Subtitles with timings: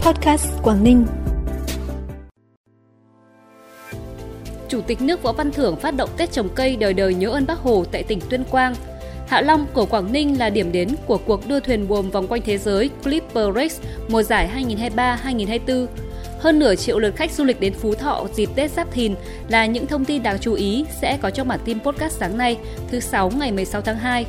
[0.00, 1.06] Podcast Quảng Ninh.
[4.68, 7.46] Chủ tịch nước Võ Văn Thưởng phát động Tết trồng cây đời đời nhớ ơn
[7.46, 8.74] Bác Hồ tại tỉnh Tuyên Quang.
[9.28, 12.42] Hạ Long của Quảng Ninh là điểm đến của cuộc đua thuyền buồm vòng quanh
[12.44, 13.74] thế giới Clipper Race
[14.08, 14.50] mùa giải
[14.96, 15.86] 2023-2024.
[16.38, 19.14] Hơn nửa triệu lượt khách du lịch đến Phú Thọ dịp Tết Giáp Thìn
[19.48, 22.56] là những thông tin đáng chú ý sẽ có trong bản tin podcast sáng nay,
[22.90, 24.26] thứ 6 ngày 16 tháng 2.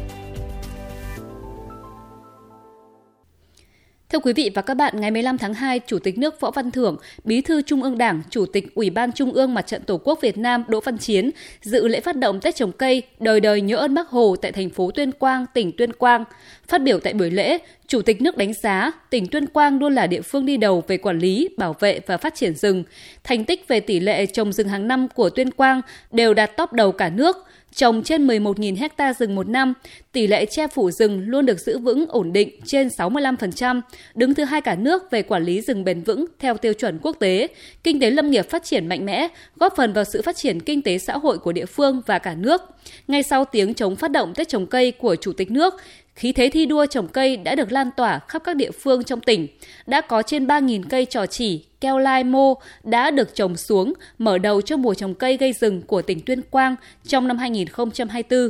[4.12, 6.72] Thưa quý vị và các bạn, ngày 15 tháng 2, Chủ tịch nước Võ Văn
[6.72, 9.98] Thưởng, Bí thư Trung ương Đảng, Chủ tịch Ủy ban Trung ương Mặt trận Tổ
[9.98, 13.62] quốc Việt Nam Đỗ Văn Chiến dự lễ phát động Tết trồng cây đời đời
[13.62, 16.24] nhớ ơn Bác Hồ tại thành phố Tuyên Quang, tỉnh Tuyên Quang.
[16.68, 17.58] Phát biểu tại buổi lễ,
[17.88, 20.98] Chủ tịch nước đánh giá tỉnh Tuyên Quang luôn là địa phương đi đầu về
[20.98, 22.84] quản lý, bảo vệ và phát triển rừng.
[23.24, 26.74] Thành tích về tỷ lệ trồng rừng hàng năm của Tuyên Quang đều đạt top
[26.74, 27.38] đầu cả nước–
[27.76, 29.74] trồng trên 11.000 hecta rừng một năm,
[30.12, 33.82] tỷ lệ che phủ rừng luôn được giữ vững ổn định trên 65%,
[34.16, 37.16] đứng thứ hai cả nước về quản lý rừng bền vững theo tiêu chuẩn quốc
[37.20, 37.48] tế.
[37.84, 40.82] Kinh tế lâm nghiệp phát triển mạnh mẽ, góp phần vào sự phát triển kinh
[40.82, 42.62] tế xã hội của địa phương và cả nước.
[43.08, 45.74] Ngay sau tiếng chống phát động Tết trồng cây của Chủ tịch nước,
[46.16, 49.22] Khí thế thi đua trồng cây đã được lan tỏa khắp các địa phương trong
[49.22, 49.48] tỉnh.
[49.88, 54.38] Đã có trên 3.000 cây trò chỉ, keo lai mô đã được trồng xuống, mở
[54.38, 58.50] đầu cho mùa trồng cây gây rừng của tỉnh Tuyên Quang trong năm 2024.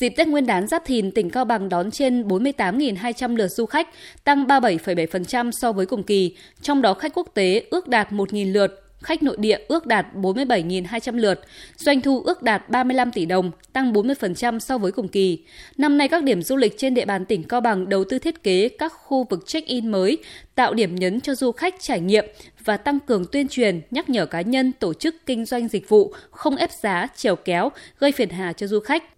[0.00, 3.88] Dịp Tết Nguyên đán Giáp Thìn, tỉnh Cao Bằng đón trên 48.200 lượt du khách,
[4.24, 8.85] tăng 37,7% so với cùng kỳ, trong đó khách quốc tế ước đạt 1.000 lượt,
[9.02, 11.40] khách nội địa ước đạt 47.200 lượt,
[11.76, 15.44] doanh thu ước đạt 35 tỷ đồng, tăng 40% so với cùng kỳ.
[15.78, 18.42] Năm nay các điểm du lịch trên địa bàn tỉnh Cao Bằng đầu tư thiết
[18.42, 20.18] kế các khu vực check-in mới,
[20.54, 22.24] tạo điểm nhấn cho du khách trải nghiệm
[22.64, 26.14] và tăng cường tuyên truyền, nhắc nhở cá nhân, tổ chức kinh doanh dịch vụ
[26.30, 29.15] không ép giá, trèo kéo, gây phiền hà cho du khách.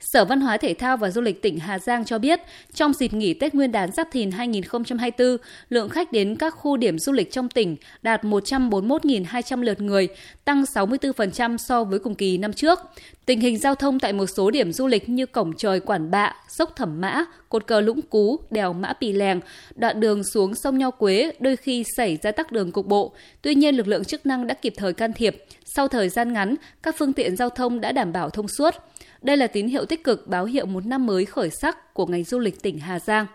[0.00, 2.40] Sở Văn hóa Thể thao và Du lịch tỉnh Hà Giang cho biết,
[2.74, 5.36] trong dịp nghỉ Tết Nguyên đán Giáp Thìn 2024,
[5.68, 10.08] lượng khách đến các khu điểm du lịch trong tỉnh đạt 141.200 lượt người,
[10.44, 12.78] tăng 64% so với cùng kỳ năm trước.
[13.26, 16.34] Tình hình giao thông tại một số điểm du lịch như Cổng Trời Quản Bạ,
[16.48, 19.40] Sốc Thẩm Mã, Cột Cờ Lũng Cú, Đèo Mã Pì Lèng,
[19.74, 23.12] đoạn đường xuống sông Nho Quế đôi khi xảy ra tắc đường cục bộ.
[23.42, 25.44] Tuy nhiên, lực lượng chức năng đã kịp thời can thiệp.
[25.64, 28.74] Sau thời gian ngắn, các phương tiện giao thông đã đảm bảo thông suốt.
[29.22, 32.24] Đây là tín hiệu tích cực báo hiệu một năm mới khởi sắc của ngành
[32.24, 33.26] du lịch tỉnh Hà Giang.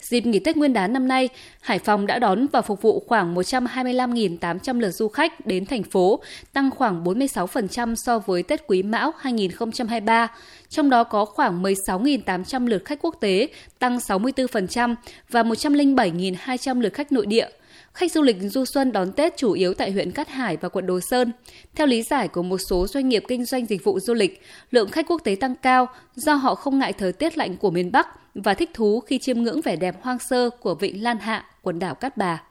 [0.00, 1.28] Dịp nghỉ Tết Nguyên đán năm nay,
[1.60, 6.20] Hải Phòng đã đón và phục vụ khoảng 125.800 lượt du khách đến thành phố,
[6.52, 10.30] tăng khoảng 46% so với Tết Quý Mão 2023.
[10.68, 13.48] Trong đó có khoảng 16.800 lượt khách quốc tế,
[13.78, 14.94] tăng 64%
[15.30, 17.48] và 107.200 lượt khách nội địa–
[17.94, 20.86] Khách du lịch du xuân đón Tết chủ yếu tại huyện Cát Hải và quận
[20.86, 21.32] Đồ Sơn.
[21.74, 24.90] Theo lý giải của một số doanh nghiệp kinh doanh dịch vụ du lịch, lượng
[24.90, 28.08] khách quốc tế tăng cao do họ không ngại thời tiết lạnh của miền Bắc
[28.34, 31.78] và thích thú khi chiêm ngưỡng vẻ đẹp hoang sơ của vịnh Lan Hạ, quần
[31.78, 32.42] đảo Cát Bà.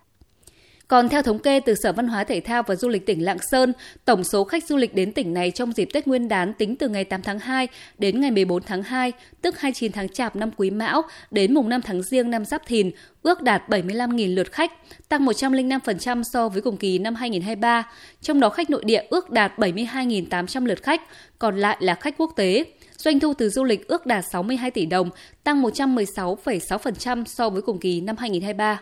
[0.92, 3.38] Còn theo thống kê từ Sở Văn hóa Thể thao và Du lịch tỉnh Lạng
[3.52, 3.74] Sơn,
[4.06, 6.90] tổng số khách du lịch đến tỉnh này trong dịp Tết Nguyên đán tính từ
[6.90, 10.70] ngày 8 tháng 2 đến ngày 14 tháng 2, tức 29 tháng Chạp năm Quý
[10.70, 12.92] Mão đến mùng 5 tháng Giêng năm Giáp Thìn,
[13.22, 14.72] ước đạt 75.000 lượt khách,
[15.10, 17.84] tăng 105% so với cùng kỳ năm 2023.
[18.22, 21.02] Trong đó khách nội địa ước đạt 72.800 lượt khách,
[21.40, 22.66] còn lại là khách quốc tế.
[22.98, 25.10] Doanh thu từ du lịch ước đạt 62 tỷ đồng,
[25.44, 28.82] tăng 116,6% so với cùng kỳ năm 2023.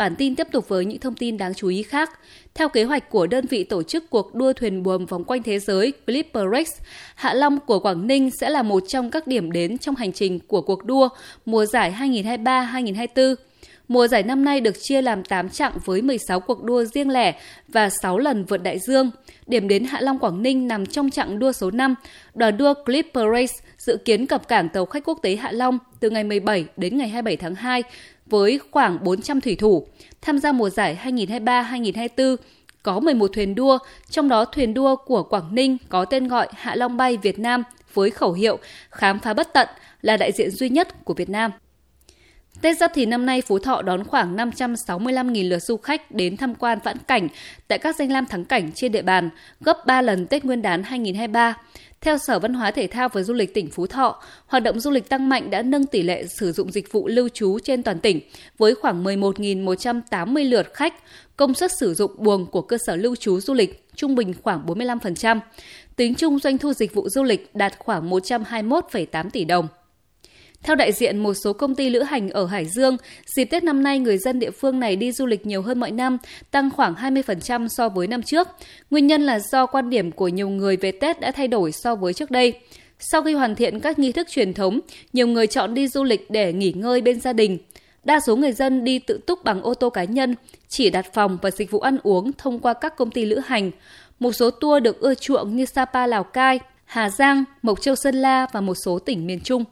[0.00, 2.10] Bản tin tiếp tục với những thông tin đáng chú ý khác.
[2.54, 5.58] Theo kế hoạch của đơn vị tổ chức cuộc đua thuyền buồm vòng quanh thế
[5.58, 9.78] giới Clipper Race, Hạ Long của Quảng Ninh sẽ là một trong các điểm đến
[9.78, 11.08] trong hành trình của cuộc đua
[11.44, 13.34] mùa giải 2023-2024.
[13.90, 17.40] Mùa giải năm nay được chia làm 8 chặng với 16 cuộc đua riêng lẻ
[17.68, 19.10] và 6 lần vượt đại dương.
[19.46, 21.94] Điểm đến Hạ Long Quảng Ninh nằm trong chặng đua số 5.
[22.34, 26.10] Đoàn đua Clipper Race dự kiến cập cảng tàu khách quốc tế Hạ Long từ
[26.10, 27.82] ngày 17 đến ngày 27 tháng 2
[28.26, 29.86] với khoảng 400 thủy thủ.
[30.20, 32.36] Tham gia mùa giải 2023-2024
[32.82, 33.78] có 11 thuyền đua,
[34.10, 37.62] trong đó thuyền đua của Quảng Ninh có tên gọi Hạ Long Bay Việt Nam
[37.94, 38.58] với khẩu hiệu
[38.90, 39.68] Khám phá bất tận
[40.02, 41.50] là đại diện duy nhất của Việt Nam.
[42.62, 46.54] Tết Giáp Thìn năm nay Phú Thọ đón khoảng 565.000 lượt du khách đến tham
[46.54, 47.28] quan vãn cảnh
[47.68, 49.30] tại các danh lam thắng cảnh trên địa bàn,
[49.60, 51.54] gấp 3 lần Tết Nguyên đán 2023.
[52.00, 54.90] Theo Sở Văn hóa Thể thao và Du lịch tỉnh Phú Thọ, hoạt động du
[54.90, 57.98] lịch tăng mạnh đã nâng tỷ lệ sử dụng dịch vụ lưu trú trên toàn
[57.98, 58.20] tỉnh
[58.58, 60.94] với khoảng 11.180 lượt khách,
[61.36, 64.66] công suất sử dụng buồng của cơ sở lưu trú du lịch trung bình khoảng
[64.66, 65.40] 45%.
[65.96, 69.68] Tính chung doanh thu dịch vụ du lịch đạt khoảng 121,8 tỷ đồng.
[70.62, 72.96] Theo đại diện một số công ty lữ hành ở Hải Dương,
[73.36, 75.90] dịp Tết năm nay người dân địa phương này đi du lịch nhiều hơn mọi
[75.90, 76.18] năm,
[76.50, 78.48] tăng khoảng 20% so với năm trước.
[78.90, 81.94] Nguyên nhân là do quan điểm của nhiều người về Tết đã thay đổi so
[81.94, 82.60] với trước đây.
[82.98, 84.80] Sau khi hoàn thiện các nghi thức truyền thống,
[85.12, 87.58] nhiều người chọn đi du lịch để nghỉ ngơi bên gia đình.
[88.04, 90.34] Đa số người dân đi tự túc bằng ô tô cá nhân,
[90.68, 93.70] chỉ đặt phòng và dịch vụ ăn uống thông qua các công ty lữ hành.
[94.18, 98.14] Một số tour được ưa chuộng như Sapa Lào Cai, Hà Giang, Mộc Châu Sơn
[98.14, 99.64] La và một số tỉnh miền Trung.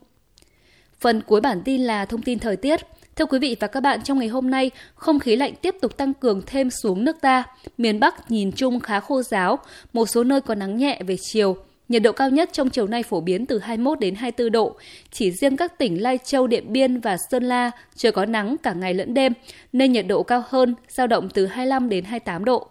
[1.01, 2.81] Phần cuối bản tin là thông tin thời tiết.
[3.17, 5.97] Thưa quý vị và các bạn, trong ngày hôm nay, không khí lạnh tiếp tục
[5.97, 7.45] tăng cường thêm xuống nước ta.
[7.79, 9.59] Miền Bắc nhìn chung khá khô giáo,
[9.93, 11.57] một số nơi có nắng nhẹ về chiều.
[11.89, 14.77] Nhiệt độ cao nhất trong chiều nay phổ biến từ 21 đến 24 độ.
[15.11, 18.73] Chỉ riêng các tỉnh Lai Châu, Điện Biên và Sơn La trời có nắng cả
[18.73, 19.33] ngày lẫn đêm,
[19.73, 22.69] nên nhiệt độ cao hơn, dao động từ 25 đến 28 độ.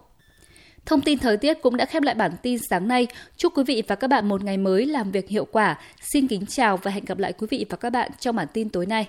[0.88, 3.06] Thông tin thời tiết cũng đã khép lại bản tin sáng nay.
[3.36, 5.78] Chúc quý vị và các bạn một ngày mới làm việc hiệu quả.
[6.00, 8.68] Xin kính chào và hẹn gặp lại quý vị và các bạn trong bản tin
[8.68, 9.08] tối nay.